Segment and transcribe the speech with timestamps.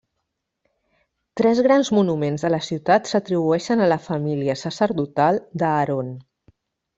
[1.41, 6.11] Tres grans monuments de la ciutat s'atribueixen a la família sacerdotal d'Aaron.